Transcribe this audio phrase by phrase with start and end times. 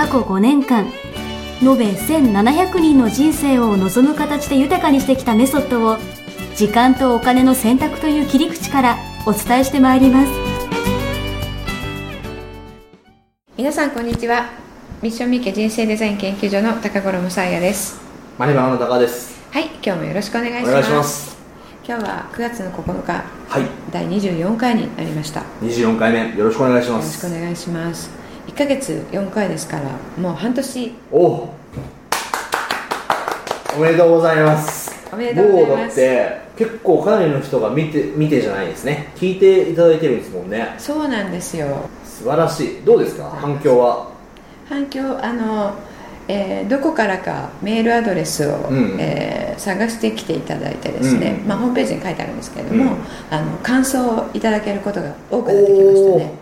[0.00, 0.86] 過去5年間
[1.60, 5.98] 延べ1700人の人生を望む形で豊かにしてきたメソッドを
[6.56, 8.96] 時間とお金の選択という切り口から
[9.26, 10.32] お伝えしてまいります。
[13.58, 14.48] 皆さんこんにちは。
[15.02, 18.00] ミッションミケ人生デザイン研究所の高頃もさあやです。
[18.38, 19.38] マネバナの高です。
[19.50, 20.70] はい今日もよろしくお願いします。
[20.70, 21.36] お願いします。
[21.86, 25.40] 今日は9月の9日はい、第24回になりました。
[25.40, 27.38] よ24回目よろしくお願いしまろしくおす。
[27.38, 29.84] 願いします1ヶ月4回ですから
[30.20, 31.54] もう半年おお。
[33.76, 34.90] おめでとうございます。
[35.12, 39.12] おめでとうございますもうだって結構かなりの人が見て見てじゃないですね。
[39.16, 40.74] 聞いていただいてるんですもんね。
[40.78, 42.84] そうなんですよ素晴らしい。
[42.84, 43.24] どうですか？
[43.40, 44.08] 反響は？
[44.68, 45.72] 反響あの、
[46.28, 52.98] えーどこからかメールアドレスを、うんえー探してきていただいてですね、うんまあ、ホームページに書いてあるんですけれども、うん
[53.30, 56.32] あの感想をいただけることが多くなってきましたね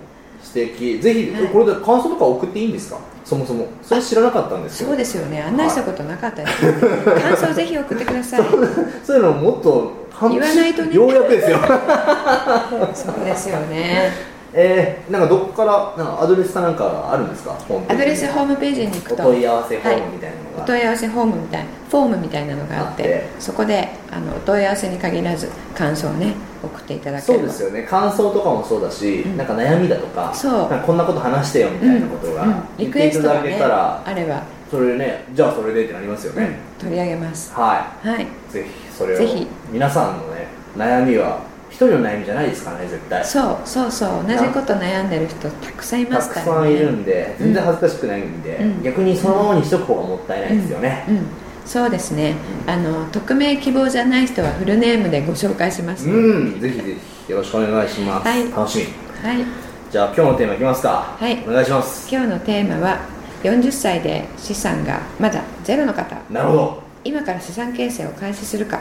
[0.42, 0.98] 素敵。
[1.00, 2.98] ぜひ、はいこれで感想とか送っていいんですか？
[3.25, 3.67] そもそも。
[3.83, 4.89] それ知らなかったんですよ。
[4.89, 6.72] そうですよね案内したことなかったです、
[7.20, 8.42] 感想ぜひ送ってください
[9.05, 11.59] そういうのもっと半言わないとねようやくですよ。
[12.94, 14.12] そうですよね
[14.54, 17.52] えー、なんかどこからなんかアドレスかなんかあるんですか？
[17.52, 17.98] ホームペアージに。
[17.98, 23.26] ドレスホームページに行くおと問い合わせフォームみたいなのが、お問い合わせフォームみたいなフォームみたいなのがあって。
[23.38, 27.44] そこであのお問い合わせに限らず感想をね送っていただけそれば。
[27.44, 27.82] うですよね。
[27.82, 29.36] 感想とかもそうだし、うん。
[29.36, 30.82] なんか悩みだとかそう。
[30.86, 32.62] こんなこと話してよみたいなことがうんうん。
[32.78, 36.42] 言リクエストがねけたら、あれば、それねじゃあそれでってなりますようん。
[36.42, 37.53] ね、取り上げます。
[37.54, 38.26] ははいい。
[38.53, 39.47] ぜひそれをぜひ。
[39.70, 43.24] 皆さんのね悩みは一人の悩みじゃないですからね絶対。
[43.24, 44.24] そうそうそう。
[44.26, 48.82] 同じこと悩んでる人たくさんいたますから、ね、くさんいるんで全然恥ずかしくないんで、うん。
[48.82, 51.26] 逆にそのままにしとく方がもったいないですよね、うん、
[51.64, 52.34] そうですね。
[52.66, 56.96] あの匿名希望じゃない人はフルネームでご紹介します、うん、ぜひぜ
[57.26, 58.50] ひよろしくお願いします、はい。
[58.50, 59.28] 楽しみ。
[59.28, 59.44] はい。
[59.90, 61.16] じゃあ今日のテーマいきますか。
[61.18, 61.44] はい。
[61.46, 62.08] お願いします。
[62.10, 63.00] 今日のテーマは
[63.42, 66.16] 40歳で資産がまだゼロの方。
[66.30, 66.82] なるほど。
[67.04, 68.80] 今から資産形成を開始するか。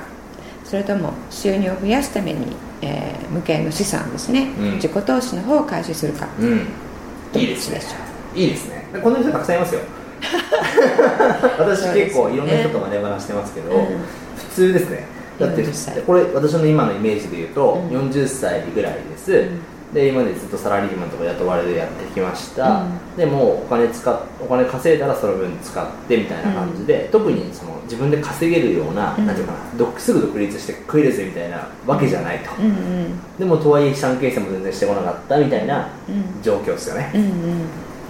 [0.64, 2.48] それとも収入を増やすために、
[2.82, 4.76] えー無形の資産ですね、うん。
[4.76, 6.28] 自己投資の方を開始するか。
[6.40, 6.68] うん。
[7.34, 7.82] いいですね。
[8.36, 8.88] いいですね。
[9.04, 9.82] こんな人たくさんいますよ。
[11.60, 13.86] 私結構いろんな人とマネバナしてますけど、うん
[14.38, 15.06] 普通ですね。
[15.40, 16.02] だって40歳。
[16.02, 18.10] これ私の今のイメージで言うと、うん。
[18.10, 19.60] 40歳ぐらいです、ん
[19.94, 23.16] で今までずっとサラリーマンとか雇われでやってきました、うん。
[23.16, 29.26] でもうお金使っお金稼いだらその分使ってみたいな感じで、特にその自分で稼げるような,、うん。
[29.26, 33.20] なんていうかな独すぐ独立して食えるぜみたいなわけじゃないと、うんうん。
[33.40, 36.44] でもとはいえ資産形成も全然してこなかったみたいなうん。
[36.44, 37.22] 状況ですよね、うん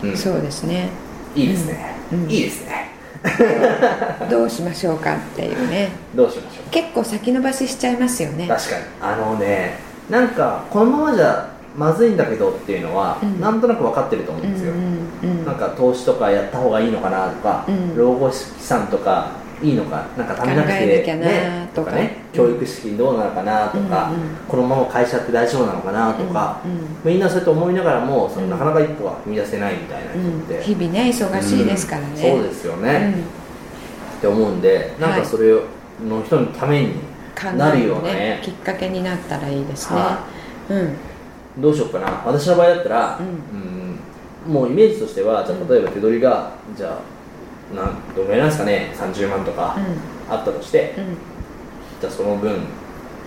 [0.03, 0.17] うん、うん。
[0.17, 0.89] そうですね。
[1.35, 2.23] いいですね、うん。
[2.23, 2.31] うん。
[2.31, 2.87] いいですね。
[4.29, 5.89] どうしましょうかっていうね。
[6.15, 6.69] どうしましょう。
[6.71, 8.47] 結構先延ばししちゃいますよね。
[8.47, 8.83] 確かに。
[9.01, 13.39] あのねなんかこのままじゃまずいんだけどっていうのは、うん。
[13.39, 17.95] なんとなく分かってると思うんですよ、うんうんうんなんか投資とかやった方がいいのかなとか、うん。
[17.95, 22.17] 老後資産とかいいのかなんか貯めなくてねとかね。
[22.21, 33.15] うん教育資金どうなのかなとか、うんうんこのまま会社って大丈夫なのかなとか、うんうんみんなそうやって思いながらもそのうんなかなか一歩は踏み出せないみたいな人って、うん日々ね忙しいですからね、うんそうですよね、
[34.17, 35.53] って思うんでなんはいかそれ
[36.07, 36.93] の人のために
[37.35, 38.41] 考なるよえるねね。
[38.43, 40.19] きっかけになったらいいですね、は
[40.69, 40.95] うん
[41.59, 42.23] どうしようかな。
[42.25, 43.57] 私の場合だったら、うう
[44.49, 46.97] んもうイメージとしてはじゃあ例えば手取りがじゃ
[47.73, 48.93] あなんどのぐらいなんですかね。
[48.95, 49.75] 30万とか
[50.29, 51.17] あったとして、うん。
[51.99, 52.61] じゃあその分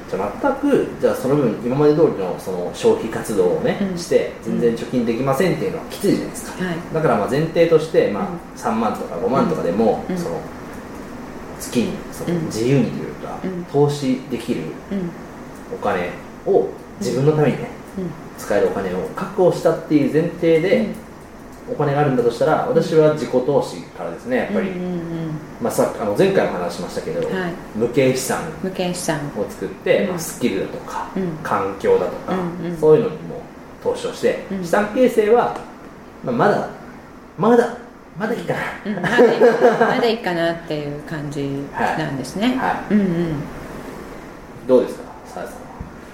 [0.08, 3.98] じゃあ全くじゃあその分今まで通りのその消費活動をね、うん。
[3.98, 6.76] して全然貯金できませんっていうのはきついじゃないですか、はい。
[6.94, 8.38] だからまあ前提として、まあうん。
[8.58, 10.16] 3万とか5万とかでも、うん。
[10.16, 10.40] その
[11.58, 12.44] 月にそのうん。
[12.46, 13.64] 自由にというか、うん。
[13.66, 15.10] 投資できるうん。
[15.74, 16.10] お金
[16.46, 16.68] を
[16.98, 17.79] 自分のためにね、うん
[18.38, 20.88] 使えるお金を確保したっていう前提で、
[21.70, 24.70] お金があるんだとしたら私は自己投資からですねやっぱり、
[25.62, 27.52] まあ、さあの前回も話しましたけど、はい。
[27.76, 29.18] 無形資産無形資産。
[29.38, 30.08] を作って、うん。
[30.10, 31.28] まあ、スキルだとか、うん。
[31.44, 32.34] 環境だとか、
[32.80, 33.42] そういうのにも
[33.84, 34.64] 投資をして、うん。
[34.64, 35.56] 資産形成は、
[36.24, 36.68] まあ、まだ
[37.38, 37.76] まだ
[38.18, 38.94] まだいいかな、うん。
[38.96, 39.02] ま
[40.00, 41.48] だいいかなっていう感じ
[41.78, 42.94] なんですね、はい。
[42.94, 43.34] うんうん。
[44.66, 45.09] どうですか？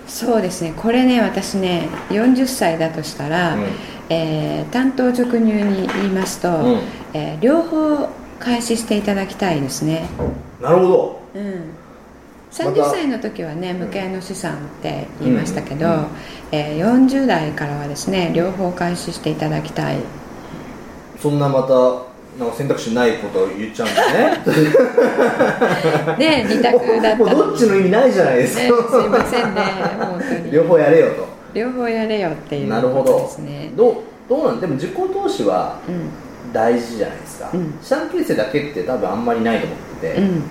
[0.06, 0.72] そうですね。
[0.76, 3.64] これね私ね40歳だとしたら、うん。
[4.08, 6.80] えー担当直入に言いますと、うん。
[7.12, 8.08] えー両方
[8.38, 10.08] 開始していただきたいですね、
[10.60, 11.20] なるほど。
[11.34, 15.92] うん、また30歳の時はね無形の資産って言いましたけど、うん。
[15.92, 16.06] うん
[16.52, 19.98] えー40代からはですね両方開始していただきたい。
[21.20, 26.16] そんなまたなんか選択肢ないことを言っちゃうんですね。
[26.18, 27.16] で二択だった。
[27.16, 28.72] もうのどっちの意味ないじゃないですか、ね、す
[29.06, 29.62] いませんね
[29.98, 30.50] 本当に。
[30.50, 31.26] 両方やれよと。
[31.54, 33.72] 両方やれよっていうなるほどことですね。
[33.74, 33.94] どう
[34.28, 34.60] どうなん？
[34.60, 36.10] でも自己投資はうん。
[36.52, 37.74] 大事じゃないですか、うん。
[37.82, 40.42] 資産形成だけって多分あんまりないと思ってて、うん。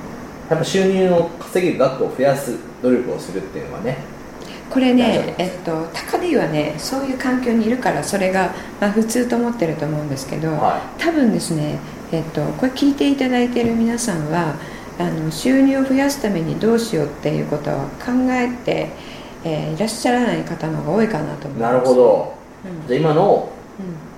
[0.50, 3.98] やっぱ収入を稼げる額を増やす努力をするっていうのはね
[4.70, 11.80] これね、えっと、高利はねそういう環境にいるからそれが、まあ、普通と思ってると思うんですけど、は多分ですね、
[12.12, 14.56] えっと、これ聞いていただいている皆さんは
[14.98, 18.90] あの収入を増やすためにどうしようっていうことを考えて、
[19.44, 21.74] えーいらっしゃらない方の方が多いかなと思います。
[21.74, 22.34] なるほど。
[22.66, 22.88] うん。
[22.88, 23.50] じゃあ今の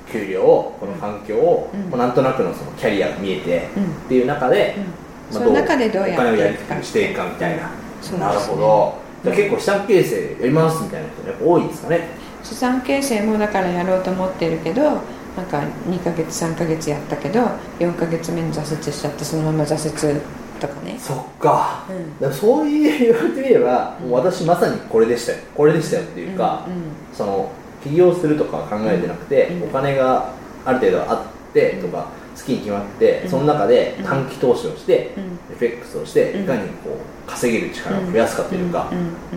[0.09, 1.81] う給料をこの環境を、うん。
[1.89, 3.83] もうなんとなくのそのキャリアが見えて、うん。
[3.83, 4.85] っていう中で、んうん。
[4.85, 4.91] ま
[5.31, 7.69] あその中でどうやってお金をやりしていくかみたいな、
[8.17, 12.07] なるほど結構資産形成やりますみたいな人やっぱ多いんですかね。
[12.43, 17.41] 資産形成もだからやろうと思ってるけどなんか2ヶ月3ヶ月やったけど
[17.79, 20.21] 4ヶ月目に挫折しちゃってそのまま挫折
[20.59, 20.97] とかね。
[20.99, 22.17] そっか、うん。
[22.17, 25.37] でもそういう言われてみれば、もう私まさにこれでしたよ。
[25.55, 26.81] これでしたよっていうか、うんうん。
[27.13, 27.51] その
[27.83, 29.63] 起業するとか考えてなくて、うん。
[29.65, 30.33] お金が
[30.65, 33.29] ある程度あってとか、月に決まって、うん。
[33.29, 34.05] その中でうん。
[34.05, 35.39] 短期投資をして、うん。
[35.53, 36.43] FX をして、うん。
[36.43, 38.89] いかにこう稼げる力を増やすかというか、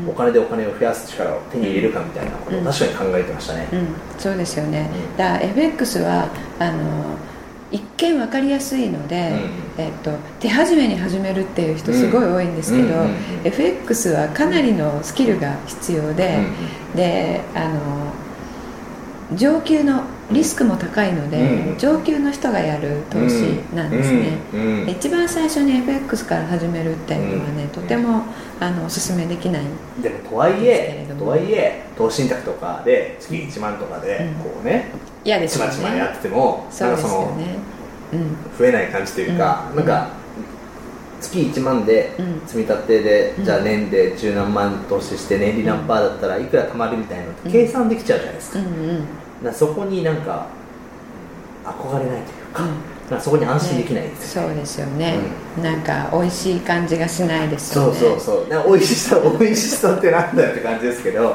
[0.08, 2.64] お金でお金を増やす力を手に入れるかみたいなことをうん。
[2.64, 3.86] 確かに考えてましたね、うん、
[4.18, 5.16] そうですよね、うん。
[5.16, 7.16] だから FX はあの
[7.72, 9.30] 一見分かりやすいので、
[9.78, 10.10] うんえっと、
[10.40, 12.94] 手始めに始めるっていう人すごい多いんですけど、
[13.44, 16.40] FX はかなりのスキルが必要で、
[16.96, 20.02] であの上級の
[20.32, 21.78] リスクも高いので、うん。
[21.78, 24.38] 上級の人がやる投資なんですね、
[24.86, 27.68] 一番最初に FX から始めるっていうのはね、うん。
[27.70, 28.22] とても
[28.60, 29.62] あのおすすめできない
[30.02, 30.18] でも。
[30.30, 34.34] とはいえとはいえ投資信託とかで月1万とかでうん。
[34.44, 34.90] こうね、
[35.24, 35.70] ち嫌ですよね。
[35.70, 37.58] まちまやっててもそうですよね。
[38.12, 38.36] うん。
[38.58, 39.76] 増えない感じというか、うん。
[39.76, 40.08] なんか
[41.20, 42.42] 月1万でうん。
[42.46, 43.44] 積み立てで、うん。
[43.44, 49.04] じゃあ年で十何万投資して年利何パーだったらいくら貯まるみたいなのって計算できちゃうじゃないですか,、うんうん
[49.52, 50.46] そこになんか
[51.64, 52.62] 憧れないというか,、
[53.10, 55.18] なんかそこに安心できないですよ、そうですよね、
[55.62, 57.98] なんか美味しい感じがしないですそうよね。
[57.98, 61.34] そうそうなんか美味しさ美味しさってなんだよって感じですけど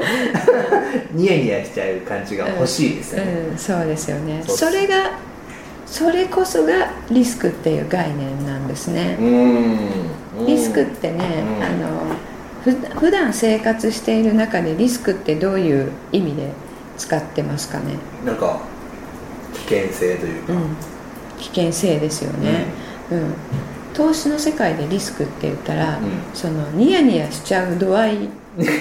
[1.13, 4.43] ニヤニヤしちゃう感じが欲しいですよね、うんうんそうですよね。
[4.45, 4.95] そうそれが
[5.85, 9.17] それこそがリスクっていう概念なんですね。
[9.19, 10.45] う、ん。
[10.45, 11.63] リスクってね、うん。
[11.63, 12.05] あの
[12.63, 16.47] ふ普段生活している中でリスクってどういう意味で
[16.97, 17.95] 使ってますかね、
[18.25, 18.59] なんか
[19.53, 20.75] 危険性というか、うん、
[21.37, 22.65] 危険性ですよね、
[23.11, 23.33] うん。
[23.93, 26.03] 投資の世界でリスクって言ったら、うん。
[26.33, 28.73] そのニヤニヤしちゃう度合い、うん、ニヤ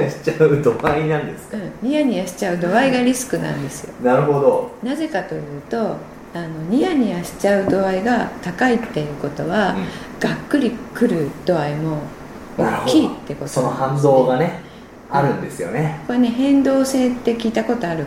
[0.00, 3.94] ニヤしちゃう度合いなんですか、ニヤニヤしちゃう度合いがリスクなんですよ。
[4.02, 4.70] なるほど。
[4.82, 5.96] なぜかというと
[6.34, 9.76] あのニヤニヤしちゃう度合いが高いっていうことは、
[10.20, 11.98] がっくりくる度合いも
[12.58, 14.60] 大きいってことなんです、その反動がね
[15.10, 16.00] あるんですよね。
[16.06, 18.06] これね変動性って聞いたことある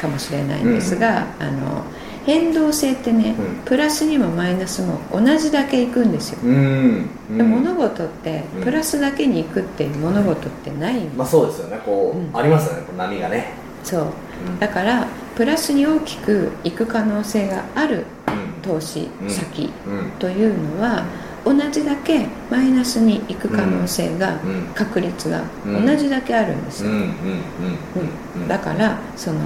[0.00, 1.84] かもしれないんですが、あの
[2.26, 3.64] 変動性ってね、うん。
[3.64, 8.64] プラスにもマイナスも同じだけいくんですよ、うん、で物事ってうん。
[8.64, 11.80] プラスだけにいくっていう物事ってないまあそうですよね。
[11.84, 12.36] こう、うん。
[12.36, 12.82] ありますよね。
[12.82, 13.52] こう波がね。
[13.84, 14.06] そう。
[14.48, 14.58] うん。
[14.58, 15.06] だから
[15.36, 18.62] プラスに大きくいく可能性があるうん。
[18.62, 19.30] 投資うん。
[19.30, 20.10] 先うん。
[20.18, 21.04] というのは
[21.46, 24.66] 同じだけマイナスにいく可能性がうん。
[24.74, 25.86] 確率がうん。
[25.86, 28.48] 同じだけあるんですよ、うんうんうんうんうん。
[28.48, 29.38] だからその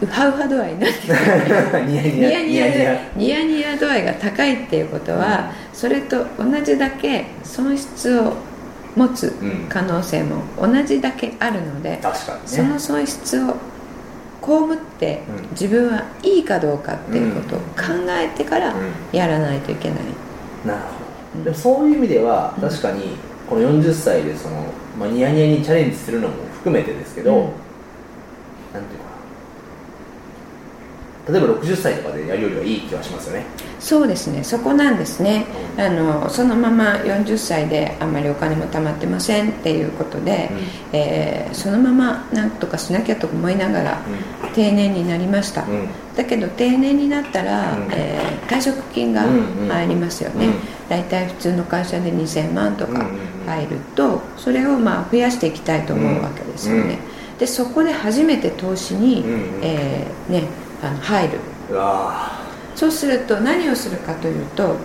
[0.00, 2.68] ウハウハ度合いになってるニヤニニヤニヤ
[3.16, 3.44] ニヤ。
[3.44, 8.34] ニヤ度合いが高いっていうことは、それと同じだけ損失を
[8.94, 9.66] 持つうん。
[9.68, 12.46] 可能性も同じだけあるので、確かにね。
[12.46, 13.56] その損失を
[14.40, 15.50] 被ってうん。
[15.50, 17.64] 自分はいいかどうかっていうことを考
[18.10, 18.92] えてからうん。
[19.10, 19.98] やらないといけない、
[20.64, 20.86] なるほ
[21.36, 21.50] うんど。
[21.50, 23.16] でもそういう意味ではうん確かに
[23.48, 24.56] この40歳でその、
[24.98, 27.40] まあ、ニヤニヤにチャレンジするのも含めてですけど、うん。
[27.40, 29.04] なんていうか
[31.32, 31.38] な。
[31.38, 33.44] 例えば60歳とかでやるよりはいい気はしますよね。
[33.80, 34.42] そうですね。
[34.42, 35.46] そこなんですね。
[35.78, 40.50] あのそのまま40歳であんまりお金も貯まってませんっていうことで、
[40.92, 44.02] えーそのままなんとかしなきゃと思いながら
[44.54, 45.88] 定年になりました、うんうん
[46.18, 47.88] だけど定年になったら、うん。
[47.92, 50.54] えー退職金がうんうん入りますよね、うん。
[50.88, 53.46] 大体普通の会社で2000万とかうんうんうん。
[53.46, 56.98] 入るとそれをまあ増やしていきたいと思うわけですよね、
[57.38, 59.40] でそこで初めて投資に、うんうん。
[59.62, 60.44] えーね、
[60.82, 61.38] あの入る。
[62.74, 64.76] そうすると何をするかというと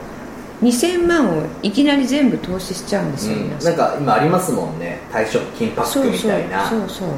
[0.62, 3.64] 2000万をいきなり全部投資しちゃうんですよ、ーうん。
[3.64, 5.00] なんか今ありますもんね。
[5.12, 6.70] 退職金パックみたいな。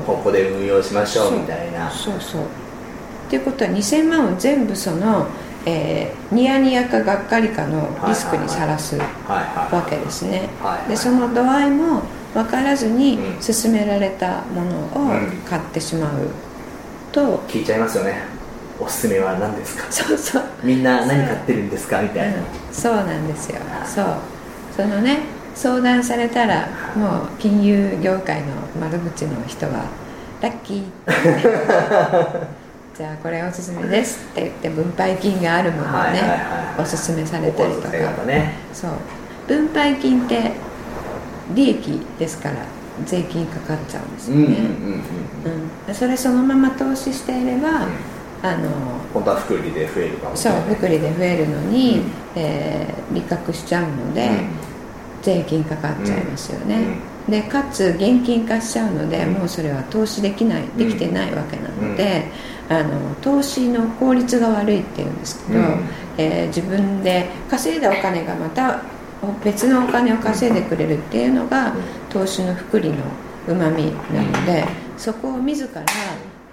[0.05, 1.89] ここで運用しましょうみたいな。
[1.89, 2.41] そうそう
[3.27, 5.27] っていうことは2000万を全部その、
[5.65, 9.05] えーニヤニヤかがっかりかのリスクにさらすわ
[9.89, 10.49] けですね、
[10.87, 12.01] でその度合いも
[12.33, 13.23] 分からずにうん。
[13.39, 15.31] 勧められたものをうん。
[15.47, 16.11] 買ってしまう。
[17.11, 18.23] と、聞いちゃいますよね。
[18.79, 19.85] おすすめは何ですか？
[19.89, 22.01] そうそう、みんな何買ってるんですか？
[22.01, 22.43] みたいな、うん。
[22.73, 23.59] そうなんですよ。
[23.85, 24.05] そう。
[24.75, 25.19] そのね
[25.55, 26.67] 相談されたら
[26.97, 28.47] もう金融業界の
[28.81, 29.85] 窓口の人は
[30.41, 30.83] 「ラッキー」
[32.97, 36.81] じゃあこれおすすめですって言って分配金があるものをね、はいはいはい。
[36.81, 37.89] おすすめされたりとか。
[38.25, 38.53] ね。
[38.71, 38.91] そう。
[39.47, 40.53] 分配金って
[41.53, 42.55] 利益ですから
[43.05, 47.85] 税金かかっちゃうんですよね、それそのまま投資していれば、
[48.41, 48.69] あの
[49.13, 50.75] 本当は福利で増えるかもしそうれない。
[50.75, 52.11] 福利で増えるのに、うん。
[52.37, 54.47] えー利確しちゃうので、うん。
[55.21, 56.77] 税金かかっちゃいますよね、
[57.27, 59.33] でかつ現金化しちゃうので、うん。
[59.33, 62.31] もうそれは投資できないできてないわけなので、
[62.69, 65.65] あの投資の効率が悪いっていうんですけど、うん。
[66.17, 68.81] えー自分で稼いだお金がまた
[69.43, 71.73] 別のお金を稼いでくれるっていうのが、うん。
[72.09, 72.95] 投資の福利の
[73.47, 74.65] うまみなので、
[74.97, 75.83] そこを自ら、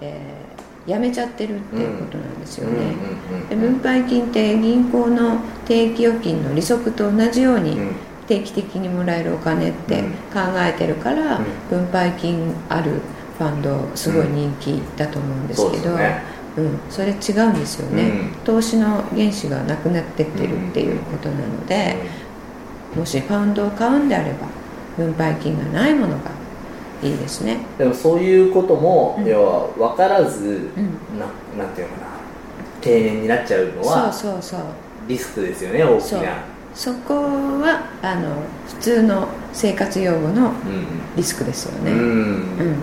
[0.01, 0.43] えー
[0.85, 2.93] やめちゃってるっていうことなんですよね、
[3.55, 7.95] 分配金って銀行の定期預金の利息と同じようにうん。
[8.27, 10.11] 定期的にもらえるお金ってうん。
[10.33, 11.45] 考えてるから、うん。
[11.69, 12.99] 分配金ある
[13.43, 16.23] ファンドすごい人気だと思うんですけど、そうですね。
[16.55, 17.13] うん、それ違
[17.47, 18.31] うんですよね、うん。
[18.45, 21.97] 投資の原資がなくなってってるっていうことなので、
[22.95, 24.47] もしファンドを買うんであれば
[24.95, 26.31] 分配金がないものが
[27.01, 27.57] いいですね。
[27.77, 29.25] でもそういうことも、うん。
[29.25, 31.19] 要は分からず、ん。
[31.19, 31.25] な
[31.57, 32.07] なんていうのかな。
[32.81, 34.59] 定年になっちゃうのはそうそうそう。
[35.07, 36.35] リスクですよね大きな。
[36.75, 37.15] そこ
[37.61, 38.29] はあの
[38.67, 40.53] 普通の生活用語のうん。
[41.15, 42.75] リスクですよね、うん、うん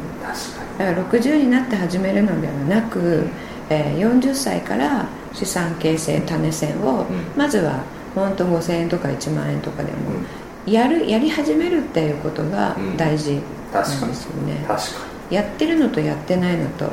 [0.79, 3.27] だから60になって始めるのではなく、
[3.69, 7.25] えー40歳から資産形成種銭を、うん。
[7.37, 7.83] まずは
[8.15, 9.99] 本当5000円とか1万円とかでも、
[10.67, 12.97] に、やるやり始めるっていうことがうん。
[12.97, 13.41] 大事
[13.73, 16.91] なんですよね、確かやってるのとやってないのと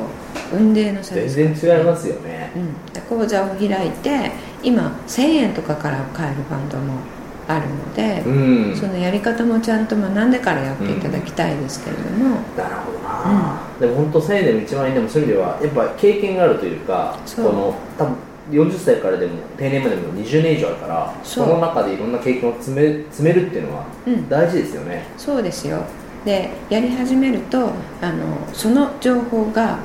[0.53, 1.35] 運命の差にです。
[1.35, 2.51] 全然違いますよね。
[2.55, 4.31] うん、で口座を開いて
[4.63, 6.99] 今1000円とかから買えるファンドも
[7.47, 8.75] あるので、うん。
[8.75, 18.15] そのやり方もちゃんと学んでからやっていただきたいですけれども、なるほどな、でも本当1000円でも1万円でもそういう意味ではやっぱ経験があるというかこの多分
[18.51, 24.29] 40歳からでも定年までも20年以上あるからその中でいろんな経験を詰め詰めるっていうのはうん。
[24.29, 25.79] 大事ですよね、そうですよ。
[26.25, 27.69] でやり始めると
[28.01, 29.79] あのその情報が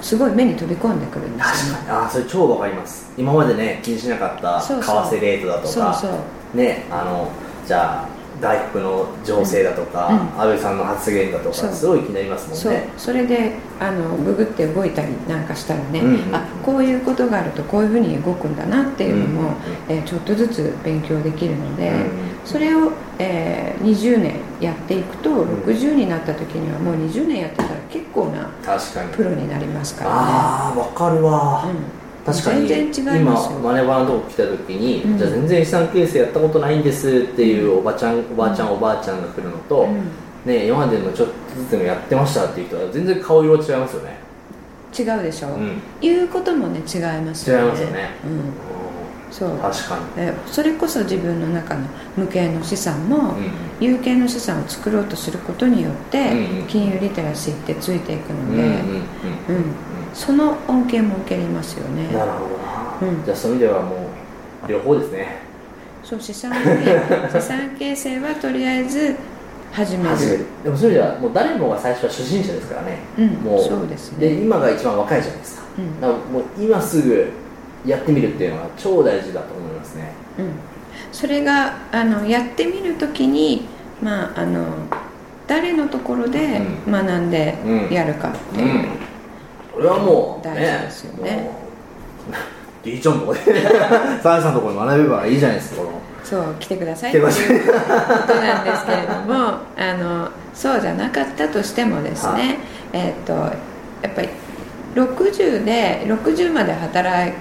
[0.00, 1.78] すごい目に飛び込んでくるんですよね。
[1.78, 1.98] 確かに。
[1.98, 3.12] ああそれ超わかります。
[3.16, 6.20] 今までね気にしなかった為替レートだとかそうそう
[6.56, 7.30] ねあの
[7.66, 12.88] じゃあ外国の情勢だとか、うん安倍さんの発言だとかすごい気になりますそうんもね。
[12.98, 16.28] それであのググって動いたりなんかしたらね、うんうん。
[16.28, 19.52] うんあこういうことがあるとこういうふうに動くんだなっていうのも、うんうん
[19.88, 22.08] えーちょっとずつ勉強できるので、うんうん
[22.44, 29.12] それを、えー20年やっていくと60になった時にはもう20年やってたら結構な確かに。
[29.14, 31.72] プロになりますからああわかるわ、ね、
[32.26, 32.66] 確かに。
[32.66, 33.58] 全然違いますよ。
[33.60, 35.18] 今マネバのとこ来た時に、うん。
[35.18, 40.10] じゃあ全然資産形成やったことないんですっていうおばちゃんおばあちゃん、おばあちゃんが来るのと、うん。
[40.44, 44.18] ね今までのちょっとずつでもやってましたっていう人は全然顔色違いますよね。
[44.98, 45.80] 違うでしょ、うん。
[46.00, 47.62] 言うこともね違いますよね。
[47.62, 48.10] 違いますよね。
[48.24, 49.50] うん、そう。
[49.58, 50.02] 確かに。
[50.16, 53.50] えそれこそ自分の中の無形の資産も、うん。
[53.78, 56.30] 有形の資産を作ろうとすることによって、
[56.66, 59.64] 金融リテラシーってついていくので、うん
[60.16, 62.08] その恩恵も受けれますよね。
[62.08, 63.22] なるほどな、うん。
[63.22, 63.96] じゃあそういう意味ではも
[64.66, 65.42] う両方ですね。
[66.02, 66.58] そう資産形
[67.38, 69.14] 資産形成はとりあえず
[69.72, 70.08] 始める。
[70.10, 70.44] 始める。
[70.64, 74.28] でもそういう意味ではもう誰もが最初は初心者ですからね、うんもうそうですね。
[74.28, 76.00] で今が一番若いじゃないですか,、うん。
[76.00, 77.28] だからもう今すぐ
[77.84, 80.12] やってみるっていうのは超大事だと思いますね。
[80.38, 80.46] うん、
[81.12, 83.66] それがあのやってみるときに、
[84.02, 84.64] まあ、あの
[85.46, 86.92] 誰のところでうん。
[86.92, 87.54] 学んで
[87.90, 89.05] やるかっていう、うん
[89.76, 91.50] これはもう大事ですよね。
[92.82, 93.40] D ちゃんとこで
[94.22, 95.82] サイさんのところに学べばいいじゃないですか
[96.24, 97.30] そう来てくださいっていうこ
[98.26, 102.58] となんですけれどもあのそうじゃなかったとしてもですね、はい。
[102.94, 103.52] えっとや
[104.08, 104.28] っぱり
[104.94, 107.32] 60で60まで働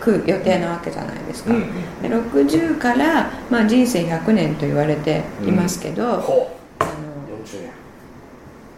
[0.00, 2.02] く予定なわけじゃないですか、うんうん。
[2.02, 7.85] で60から、まあ、人生100年と言われていますけど、ほあのう40年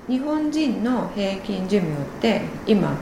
[0.09, 2.97] 日本人の平均寿命って今、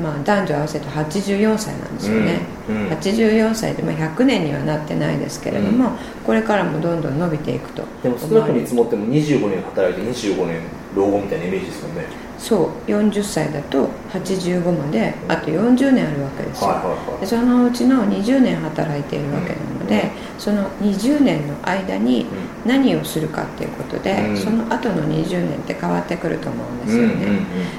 [0.00, 2.88] まあ、男女合わせて84歳なんですよね、うんうん。
[2.90, 5.92] 84歳で、まあ、100年にはなってないですけれども、
[6.26, 10.60] これからもどんどん伸びていくとでも少なく見積もっても25年働いて25年
[10.94, 12.04] 老後みたいなイメージですよね
[12.38, 17.20] そう40歳だと85まであと40年あるわけですよ、はいはいはい。
[17.20, 22.26] でそのうちの20年働いているわけなので、その20年の間に
[22.66, 24.36] 何をするかっていうことで、うん。
[24.36, 27.36] その後の20年って変わってくると思うんですよね、うんうんうん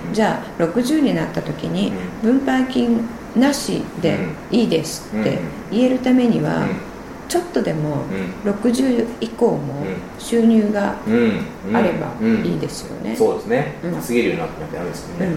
[0.07, 0.13] うん。
[0.13, 3.01] じゃあ60になった時に分配金
[3.35, 4.17] なしで
[4.49, 6.67] いいですって言えるためには、
[7.27, 8.03] ちょっとでも
[8.45, 8.51] うん。
[8.51, 9.85] 60以降も
[10.19, 10.95] 収入が
[11.73, 12.45] あればうん。
[12.45, 13.75] いいですよね、そうですね。
[13.83, 13.93] うん。
[13.95, 15.27] 稼げるようになってなきゃダメですよね。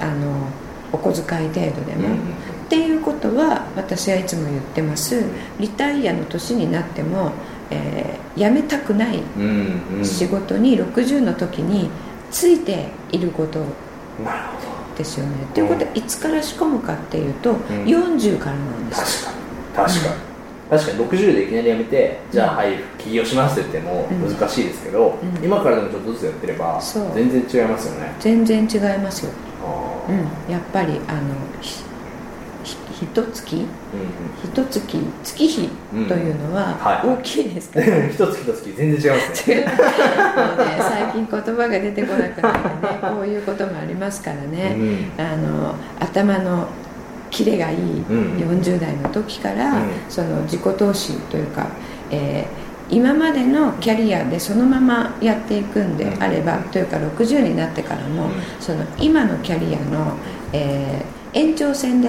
[0.00, 0.48] うん、あの
[0.92, 5.24] お小遣い程度でも、っていうことは私はいつも言ってます。
[5.58, 7.32] リタイアの年になっても、
[7.70, 9.22] えー辞めたくない
[10.04, 11.88] 仕事に60の時に
[12.30, 13.64] ついていること
[14.96, 15.32] ですよね。
[15.42, 17.56] っていうことはいつから仕込むかっていうと、ん。
[17.84, 19.26] 40からなんです。
[19.74, 20.06] ど確かに。
[20.06, 20.20] 確かに、
[20.68, 24.36] 確かに60でいきなりやめてじゃあはい起業しますって言ってもうん。
[24.36, 25.44] 難しいですけど、うん。
[25.44, 26.80] 今からでもちょっとずつやってれば
[27.14, 28.14] 全然違いますよね。
[28.20, 29.32] 全然違いますよ。
[30.08, 31.84] うん、やっぱりあのひ
[32.64, 33.56] ひ一月？
[33.56, 33.66] うん
[34.44, 34.80] 一月
[35.22, 35.68] 月日
[36.08, 37.08] というのははい。
[37.08, 39.56] 大きいですから、う ん一月一月全然違いますね。
[39.64, 39.66] ね
[40.80, 45.24] 最近言葉が出てこなくなってねこういうこともありますからね、うん。
[45.24, 46.66] あの頭の
[47.30, 48.36] キレがいいうん。
[48.38, 49.90] 40代の時から、うん。
[50.08, 51.68] その自己投資というか、
[52.10, 58.30] えー今までのキャリアでそのままやっていくんであれば、というか60になってからも、うん。
[58.60, 60.14] その今のキャリアの、
[60.52, 62.08] えー延長線で、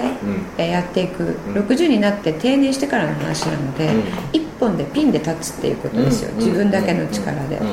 [0.56, 1.26] やっていく、ん。
[1.52, 4.02] 60になって定年してからの話なので、うん。
[4.32, 6.38] 一本でピンで立つっていうことですよ、うん。
[6.38, 7.66] 自分だけの力で,、うん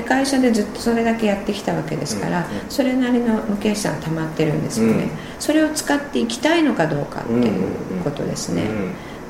[0.00, 5.10] で会社でずっとそれだけやってきたわけですから、うんそれなりの無形資産が溜まってるんですよね、うん。
[5.38, 8.64] それを使っていきたいのかどうかっていうことですね、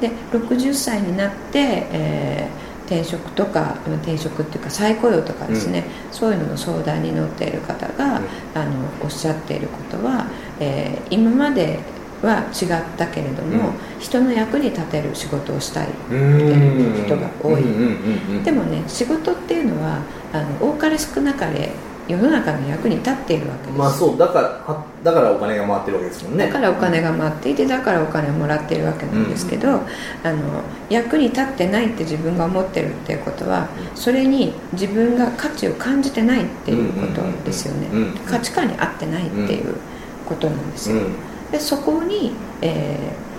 [0.01, 8.21] で60歳になって、えー転職とかうん転職っていうか再雇用とかですね、そういうのの相談に乗っている方が、
[8.53, 8.73] あの
[9.05, 10.27] おっしゃっていることは、
[10.59, 11.79] えー今まで
[12.23, 13.73] は違ったけれども、うん。
[13.99, 16.19] 人の役に立てる仕事をしたいうん。
[16.19, 17.55] うん人が多い。
[17.55, 18.45] うんうんうんうん。
[18.45, 20.01] でもね仕事っていうのは
[20.33, 21.71] あの多かれ少なかれ
[22.11, 26.47] 世の中の役に立っているわけです、まあそうだからはだからお金が回ってるわけですもんね。
[26.47, 37.87] だからお金が回っていてだからお金をもらっているわけなんですけど、あの役に立ってないって自分が思ってるっていうことはそれに自分が価値を感じてないっていうことですよね。
[37.93, 39.77] うんうんうん価値観に合ってないっていう
[40.29, 42.33] ことなんですよ、うんうんでそこに、
[42.63, 43.31] えー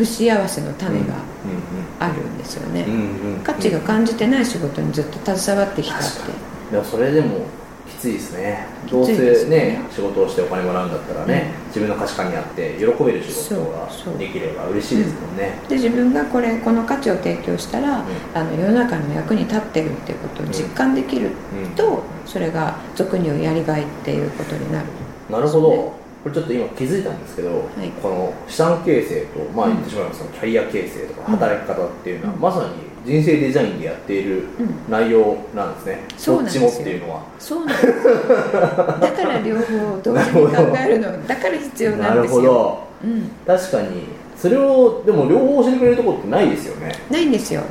[0.00, 1.10] 不幸せの種がうん
[1.98, 3.34] あるんですよね、うんうん。
[3.34, 6.06] うん価値が感じてない仕事にずっと携わってきたって。
[6.72, 7.44] でもそれでも
[7.86, 8.66] きついですね。
[8.90, 15.58] どうせねね仕事をしてお金もらうんだったらね、自分の価値観にあって喜べる仕事ができれば嬉しいですもんね。
[15.68, 18.04] で自分がこれこの価値を提供したら、ん。
[18.34, 21.70] あの世の中の役に立ってるっていうことを実感できるうん。
[21.74, 24.86] と、それが俗に言うやりがいっていうことになる。
[25.28, 27.88] なるほどこれちょっと今気づいたんですけど、い。
[28.02, 29.72] この資産形成と、まあ、うん。
[29.74, 31.36] 言ってしまいますとキャリア形成とかうん。
[31.36, 32.40] 働き方っていうのは、うん。
[32.40, 34.90] まさに人生デザインでやっているうん。
[34.90, 37.22] 内容なんですね、そうなんどっちもっていうのは。
[37.38, 37.84] そうなんです
[39.00, 42.84] だから両方同時に考えるのだから必要ななんるですよ、ほど。
[43.04, 44.02] うん、確かに。
[44.36, 46.92] それをでも両方教えてくれるところってないですよね。
[47.10, 47.62] ないんですよ。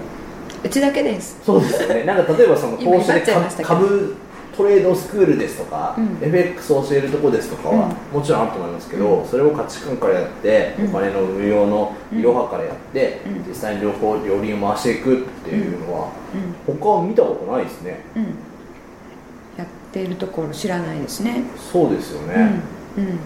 [0.64, 1.40] うちだけです。
[1.44, 2.04] そうですね。
[2.04, 4.16] なんか例えばその今投資で株
[4.60, 6.18] トレードスクールですとか、うん。
[6.22, 10.90] FX を教えるとこですとかは、もちろんあると思いますけど、それを価値観からやって、うん。
[10.90, 13.48] お金の運用のいろはからやって、うん。
[13.48, 16.10] 実際に両方両輪を回していくっていうのは、
[16.68, 16.76] うん。
[16.76, 18.04] 他は見たことないですね。
[18.18, 18.24] うん。
[18.24, 21.44] やっているところ知らないですね。
[21.72, 22.62] そうですよね、
[22.98, 23.04] うん。
[23.06, 23.20] うん、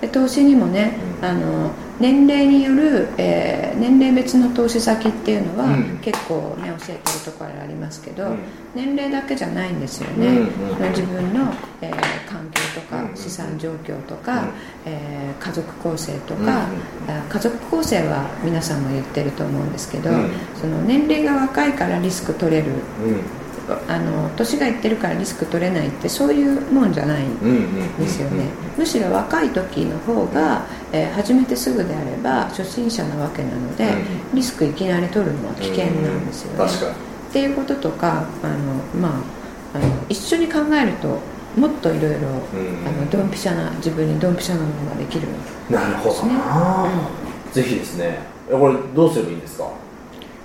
[0.00, 1.28] で投資にもね、うん。
[1.28, 5.98] あの年齢による、えー年齢別の投資先っていうのは、うん。
[5.98, 8.38] 結構ね教えてるところありますけど、うん。
[8.74, 14.48] 年齢だけじゃないんですよね、うん自分の、えー環境とか、うん資産状況とか、うん。
[14.86, 20.30] えー家族構成とか、う家族構成は皆さんも言ってると思うんですけど、うん。
[20.60, 23.38] その年齢が若いからリスク取れるうん。
[23.88, 27.38] あの年がいってるからリスク取れないってそういうもんじゃないん
[27.98, 28.46] ですよね、
[28.78, 33.84] むしろ若い時の方が、えー始めてすぐであれば初心者なわけなので、
[34.32, 36.70] うリスクいきなり取るのは危険なんですよね、
[37.28, 39.12] っていうこととかあの、まあ、
[39.74, 41.18] あの一緒に考えると
[41.56, 42.22] もっといろいろん。
[42.22, 45.28] あのドンピシャな自分にドンピシャなものができる
[45.68, 46.88] なるほどな、
[47.52, 48.20] ぜひですね。
[48.48, 49.70] えこれどうすればいいんですか？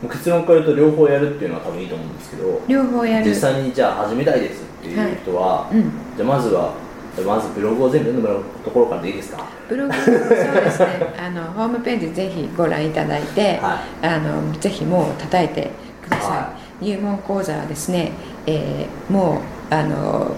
[0.03, 3.29] 結論から言うと両方やるっていうのは多分いいと思うんですけど両方やる。
[3.29, 5.91] 実際にじゃあ始めたいですっていう人は、うん。
[6.17, 6.73] じゃあまずは
[7.21, 9.45] まずブログを全部読んでもらうところからでいいですか？
[9.69, 11.13] ブログそうですね。
[11.19, 15.69] あのホームページぜひご覧いただいて、はあのぜひもう叩いて
[16.03, 18.11] ください、は入門講座はですね、
[18.47, 20.35] えーもうあの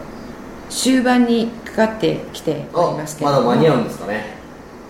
[0.69, 3.37] 終盤にかかってきておりますけども。
[3.37, 4.35] だ間に合うんですかね？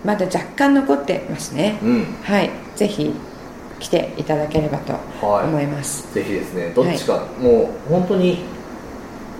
[0.04, 2.04] まだ若干残ってますね、うん。
[2.22, 2.50] はい。
[2.76, 3.12] ぜひ
[3.78, 4.92] 来ていただければと
[5.26, 5.44] はい。
[5.46, 6.72] 思います、ぜひですね。
[6.74, 8.38] どっちか、もう本当に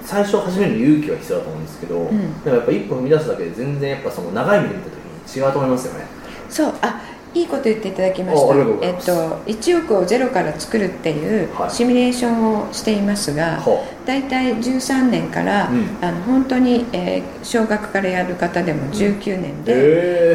[0.07, 2.45] 最初始める勇気は必要だと思うんですけど、ん。
[2.45, 6.07] でもやっぱ一歩踏み出すだけで全然やっぱその長い目で見た時に違うと思いますよね。
[6.49, 6.75] そう。
[6.81, 7.03] あ
[7.35, 8.55] いいこと言っていただきました。
[8.87, 11.71] えっと1億をゼロから作るっていうはい。
[11.71, 15.99] シミュレーションをしていますが、は大体13年から、うん。
[16.01, 19.77] あの本当に、えー小学からやる方でも19年でへ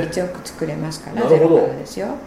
[0.04, 1.56] え1億作れますから、なるほど。
[1.56, 2.18] ゼロからですよ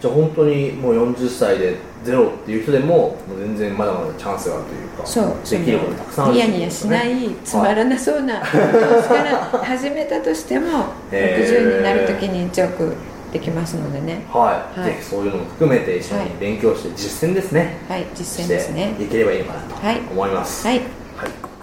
[0.00, 10.66] じゃあ本当にもう40歳でゼロっていう人でももう全然まだまだチャンスがあるというかそうできることたくさんあるニヤニヤしないつまらなそうな投資から始めたとしても
[11.10, 11.74] へー。
[11.74, 12.96] 60になる時に1億
[13.32, 14.24] できますのでね。
[14.32, 14.92] はい、はい。
[14.92, 18.06] ぜひそういうのも含めて一緒に勉強して実践ですね、はい。
[18.14, 18.92] 実践ですね。
[18.92, 20.00] していければいいのかなとはい。
[20.00, 20.66] 思います。
[20.66, 20.78] はい。
[20.78, 20.86] はい。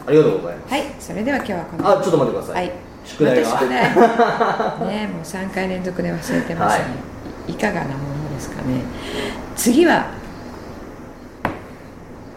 [0.08, 0.72] ありがとうございます。
[0.72, 0.84] はい。
[1.00, 2.76] それでは今日はこのあちょっと待ってください、はい。
[3.06, 3.50] 宿題が。
[3.50, 4.90] また宿題。
[4.90, 7.16] ねもう3回連続で忘れてますね、 は
[7.48, 8.82] いかがなものですかね。
[9.56, 10.08] 次は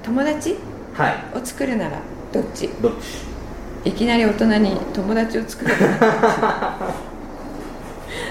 [0.02, 0.56] 友達？
[0.94, 1.14] はい。
[1.37, 2.00] を作るなら
[2.32, 2.68] どっち？
[2.80, 2.92] どっ
[3.84, 3.88] ち？
[3.88, 5.72] いきなり大人に友達を作る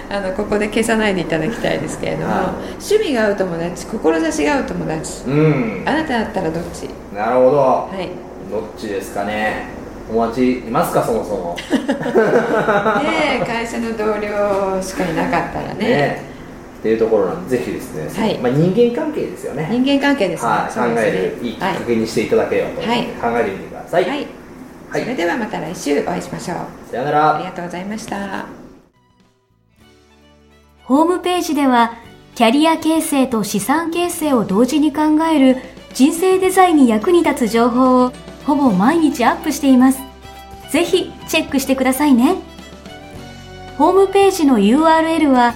[0.09, 2.43] あのここで消さないでいただきたいですけれども、はい。
[2.73, 5.83] 趣味が合う友達志が合う友達うん。
[5.85, 6.89] あなただったらどっち？
[7.15, 8.09] なるほど、はい。
[8.51, 9.67] どっちですかね？
[10.09, 11.55] お待ちいますかそもそも。
[13.03, 15.85] ねえ会社の同僚しかいなかったらね。
[15.85, 16.21] ね
[16.79, 18.37] っていうところなんでぜひですね、はい。
[18.37, 19.67] まあ、人間関係ですよね。
[19.71, 23.33] 人間関係ですね、はい、考えるいいきっかけにしていただければと思うので、はい。
[23.33, 24.27] 考えてみてください、はい、
[24.89, 25.01] はい。
[25.01, 26.57] それではまた来週お会いしましょう。
[26.91, 27.35] さよなら。
[27.35, 28.45] ありがとうございました。
[30.83, 31.95] ホームページでは、
[32.35, 35.57] キャリア形成と資産形成を同時に考える
[35.93, 38.13] 人生デザインに役に立つ情報を
[38.45, 39.99] ほぼ毎日アップしています。
[40.71, 42.35] ぜひチェックしてくださいね。
[43.77, 45.55] ホームページの URL は